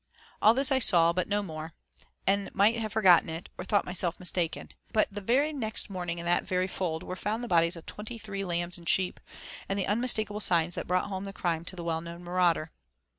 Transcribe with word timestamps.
All 0.41 0.55
this 0.55 0.71
I 0.71 0.79
saw, 0.79 1.13
but 1.13 1.27
no 1.27 1.43
more, 1.43 1.75
and 2.25 2.49
might 2.55 2.75
have 2.77 2.91
forgotten 2.93 3.29
it, 3.29 3.49
or 3.55 3.63
thought 3.63 3.85
myself 3.85 4.19
mistaken, 4.19 4.71
but 4.91 5.07
the 5.11 5.21
next 5.55 5.91
morning, 5.91 6.17
in 6.17 6.25
that 6.25 6.43
very 6.43 6.65
fold, 6.65 7.03
were 7.03 7.15
found 7.15 7.43
the 7.43 7.47
bodies 7.47 7.75
of 7.75 7.85
twenty 7.85 8.17
three 8.17 8.43
lambs 8.43 8.79
and 8.79 8.89
sheep, 8.89 9.19
and 9.69 9.77
the 9.77 9.85
unmistakable 9.85 10.39
signs 10.41 10.73
that 10.73 10.87
brought 10.87 11.05
home 11.09 11.25
the 11.25 11.31
crime 11.33 11.63
to 11.65 11.75
the 11.75 11.83
well 11.83 12.01
known 12.01 12.23
marauder. 12.23 12.71